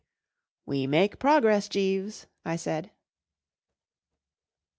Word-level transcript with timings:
M 0.65 0.71
We 0.71 0.87
make 0.87 1.19
progress, 1.19 1.67
Jeeves/' 1.67 2.25
I 2.43 2.55
said. 2.55 2.89